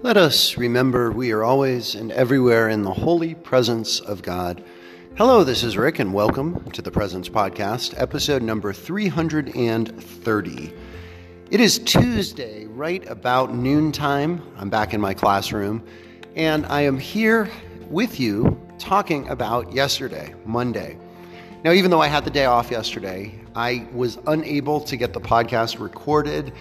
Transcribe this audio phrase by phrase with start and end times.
[0.00, 4.62] Let us remember we are always and everywhere in the holy presence of God.
[5.16, 10.72] Hello, this is Rick, and welcome to the Presence Podcast, episode number 330.
[11.50, 14.40] It is Tuesday, right about noontime.
[14.56, 15.84] I'm back in my classroom,
[16.36, 17.50] and I am here
[17.90, 20.96] with you talking about yesterday, Monday.
[21.64, 25.20] Now, even though I had the day off yesterday, I was unable to get the
[25.20, 26.52] podcast recorded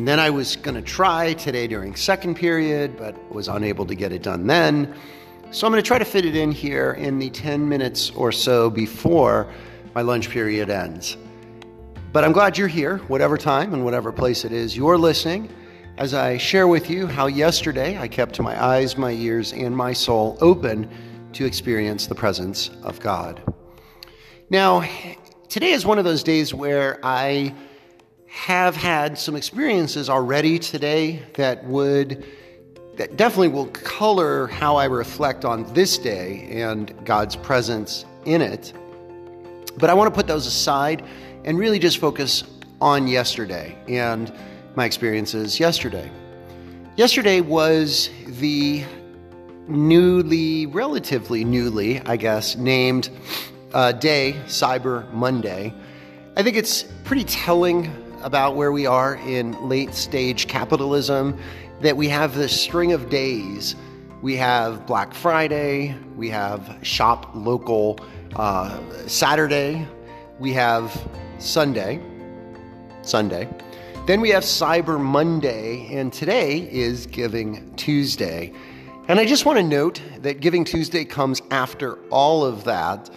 [0.00, 3.94] and then I was going to try today during second period, but was unable to
[3.94, 4.94] get it done then.
[5.50, 8.32] So I'm going to try to fit it in here in the 10 minutes or
[8.32, 9.46] so before
[9.94, 11.18] my lunch period ends.
[12.14, 15.54] But I'm glad you're here, whatever time and whatever place it is you're listening,
[15.98, 19.92] as I share with you how yesterday I kept my eyes, my ears, and my
[19.92, 20.88] soul open
[21.34, 23.42] to experience the presence of God.
[24.48, 24.82] Now,
[25.50, 27.54] today is one of those days where I
[28.30, 32.24] have had some experiences already today that would
[32.96, 38.72] that definitely will color how I reflect on this day and God's presence in it.
[39.78, 41.04] But I want to put those aside
[41.44, 42.44] and really just focus
[42.80, 44.32] on yesterday and
[44.76, 46.10] my experiences yesterday.
[46.96, 48.84] Yesterday was the
[49.66, 53.10] newly, relatively newly, I guess, named
[53.72, 55.72] uh, day, Cyber Monday.
[56.36, 57.90] I think it's pretty telling
[58.22, 61.38] about where we are in late stage capitalism
[61.80, 63.76] that we have this string of days.
[64.22, 67.98] We have Black Friday, we have Shop Local
[68.36, 69.86] uh, Saturday,
[70.38, 72.00] we have Sunday,
[73.02, 73.48] Sunday.
[74.06, 78.52] Then we have Cyber Monday, and today is Giving Tuesday.
[79.08, 83.10] And I just want to note that Giving Tuesday comes after all of that.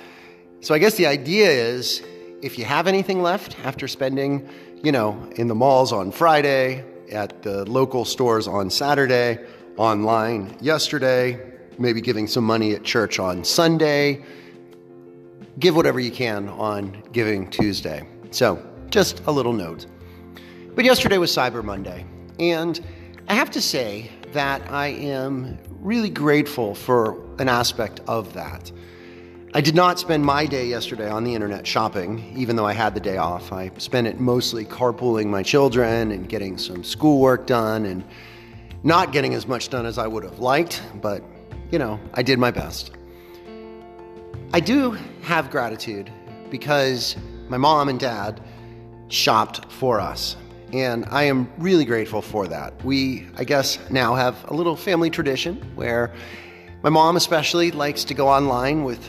[0.62, 2.02] So I guess the idea is
[2.42, 4.48] if you have anything left after spending
[4.84, 9.40] you know, in the malls on Friday, at the local stores on Saturday,
[9.78, 11.40] online yesterday,
[11.80, 14.24] maybe giving some money at church on Sunday.
[15.58, 18.06] Give whatever you can on Giving Tuesday.
[18.32, 19.86] So, just a little note.
[20.76, 22.06] But yesterday was Cyber Monday,
[22.40, 22.80] and
[23.30, 28.72] I have to say that I am really grateful for an aspect of that.
[29.56, 32.96] I did not spend my day yesterday on the internet shopping, even though I had
[32.96, 33.54] the day off.
[33.54, 38.04] I spent it mostly carpooling my children and getting some schoolwork done and
[38.82, 41.22] not getting as much done as I would have liked, but
[41.70, 42.94] you know, I did my best.
[44.54, 46.12] I do have gratitude
[46.50, 47.16] because
[47.48, 48.42] my mom and dad
[49.10, 50.36] shopped for us.
[50.72, 52.84] And I am really grateful for that.
[52.84, 56.12] We, I guess, now have a little family tradition where
[56.82, 59.08] my mom, especially, likes to go online with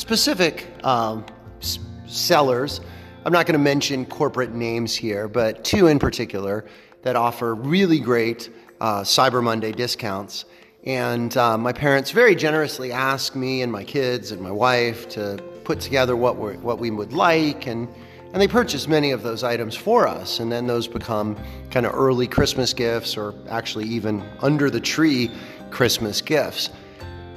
[0.00, 1.24] specific um,
[1.60, 2.80] s- sellers.
[3.26, 6.64] I'm not going to mention corporate names here, but two in particular
[7.02, 8.50] that offer really great
[8.80, 10.46] uh, Cyber Monday discounts.
[10.84, 15.38] And uh, my parents very generously asked me and my kids and my wife to
[15.64, 17.86] put together what, we what we would like, and,
[18.32, 20.40] and they purchased many of those items for us.
[20.40, 21.36] And then those become
[21.70, 25.30] kind of early Christmas gifts, or actually even under the tree
[25.68, 26.70] Christmas gifts.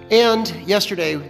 [0.09, 1.21] And yesterday,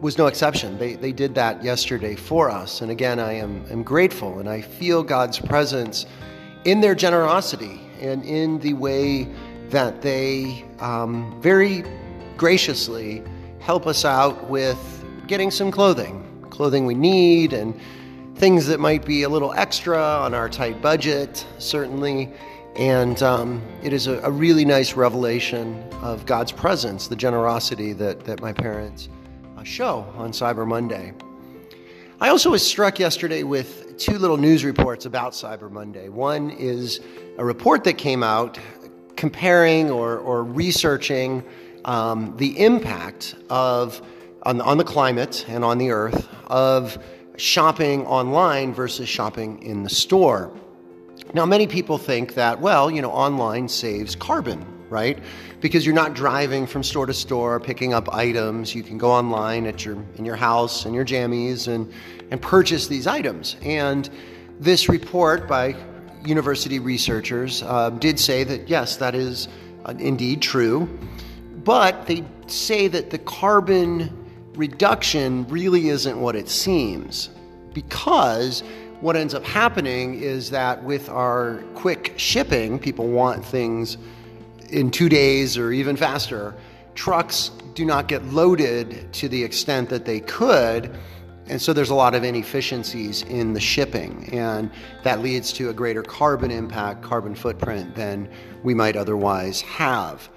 [0.00, 0.78] was no exception.
[0.78, 2.80] They, they did that yesterday for us.
[2.82, 6.06] And again, I am, am grateful and I feel God's presence
[6.64, 9.28] in their generosity and in the way
[9.70, 11.84] that they um, very
[12.36, 13.22] graciously
[13.60, 14.78] help us out with
[15.26, 17.74] getting some clothing, clothing we need, and
[18.36, 22.30] things that might be a little extra on our tight budget, certainly.
[22.76, 28.24] And um, it is a, a really nice revelation of God's presence, the generosity that,
[28.24, 29.08] that my parents
[29.64, 31.12] show on Cyber Monday.
[32.20, 36.08] I also was struck yesterday with two little news reports about Cyber Monday.
[36.08, 37.00] One is
[37.38, 38.58] a report that came out
[39.16, 41.44] comparing or, or researching
[41.84, 44.00] um, the impact of
[44.42, 46.98] on, on the climate and on the earth of
[47.36, 50.50] shopping online versus shopping in the store.
[51.34, 55.18] Now, many people think that, well, you know, online saves carbon, right?
[55.60, 58.74] Because you're not driving from store to store picking up items.
[58.74, 61.92] You can go online at your in your house in your jammies and
[62.30, 63.56] and purchase these items.
[63.62, 64.08] And
[64.58, 65.76] this report by
[66.24, 69.48] university researchers uh, did say that yes, that is
[69.84, 70.88] uh, indeed true,
[71.64, 74.24] but they say that the carbon
[74.54, 77.30] reduction really isn't what it seems
[77.74, 78.62] because
[79.00, 83.98] what ends up happening is that with our quick shipping, people want things
[84.70, 86.54] in two days or even faster.
[86.94, 90.96] Trucks do not get loaded to the extent that they could.
[91.48, 94.68] And so there's a lot of inefficiencies in the shipping, and
[95.04, 98.28] that leads to a greater carbon impact, carbon footprint than
[98.64, 100.28] we might otherwise have.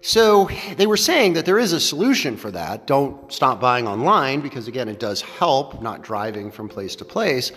[0.00, 2.86] So they were saying that there is a solution for that.
[2.86, 7.52] Don't stop buying online because, again, it does help not driving from place to place.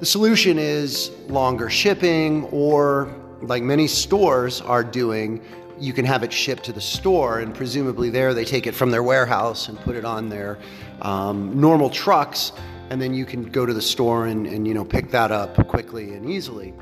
[0.00, 5.42] The solution is longer shipping, or like many stores are doing,
[5.78, 8.90] you can have it shipped to the store, and presumably there they take it from
[8.90, 10.58] their warehouse and put it on their
[11.02, 12.52] um, normal trucks,
[12.90, 15.66] and then you can go to the store and, and you know pick that up
[15.68, 16.72] quickly and easily.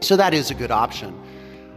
[0.00, 1.18] So that is a good option.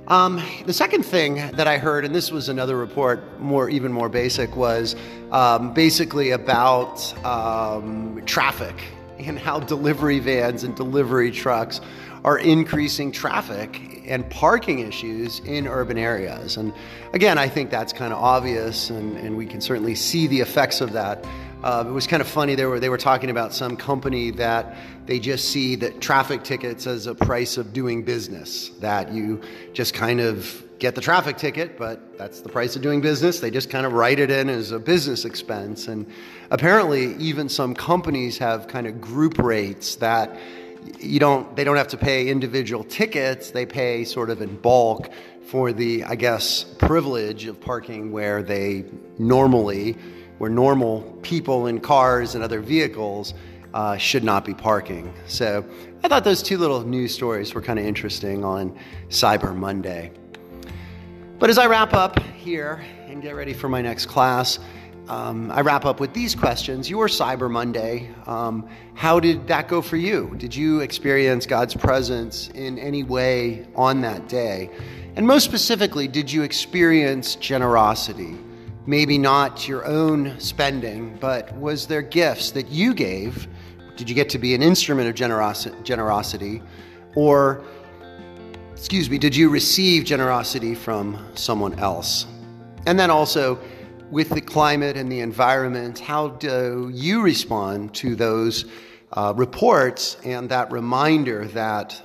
[0.07, 4.07] Um, the second thing that I heard, and this was another report, more even more
[4.07, 4.95] basic, was
[5.31, 8.75] um, basically about um, traffic
[9.19, 11.81] and how delivery vans and delivery trucks
[12.23, 16.57] are increasing traffic and parking issues in urban areas.
[16.57, 16.73] And
[17.13, 20.81] again, I think that's kind of obvious, and, and we can certainly see the effects
[20.81, 21.25] of that
[21.63, 22.55] uh, it was kind of funny.
[22.55, 24.77] They were they were talking about some company that
[25.07, 28.69] they just see that traffic tickets as a price of doing business.
[28.79, 29.41] That you
[29.73, 33.39] just kind of get the traffic ticket, but that's the price of doing business.
[33.39, 35.87] They just kind of write it in as a business expense.
[35.87, 36.05] And
[36.51, 40.37] apparently, even some companies have kind of group rates that
[40.99, 43.51] you don't they don't have to pay individual tickets.
[43.51, 45.09] They pay sort of in bulk
[45.45, 48.85] for the I guess privilege of parking where they
[49.17, 49.97] normally
[50.37, 53.33] where normal people in cars and other vehicles
[53.73, 55.13] uh, should not be parking.
[55.27, 55.65] So
[56.03, 58.77] I thought those two little news stories were kind of interesting on
[59.09, 60.11] Cyber Monday.
[61.39, 64.59] But as I wrap up here and get ready for my next class,
[65.09, 66.89] um, I wrap up with these questions.
[66.89, 70.35] Your Cyber Monday, um, how did that go for you?
[70.37, 74.69] Did you experience God's presence in any way on that day?
[75.15, 78.37] And most specifically, did you experience generosity?
[78.87, 83.47] maybe not your own spending, but was there gifts that you gave?
[83.97, 86.63] Did you get to be an instrument of generosity, generosity?
[87.13, 87.63] Or,
[88.71, 92.25] excuse me, did you receive generosity from someone else?
[92.85, 93.59] And then also,
[94.11, 98.65] with the climate and the environment, how do you respond to those
[99.13, 102.01] uh, reports and that reminder that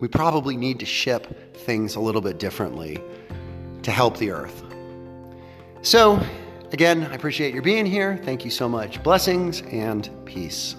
[0.00, 3.02] we probably need to ship things a little bit differently
[3.82, 4.62] to help the earth?
[5.82, 6.20] So,
[6.72, 8.20] again, I appreciate your being here.
[8.24, 9.02] Thank you so much.
[9.02, 10.76] Blessings and peace.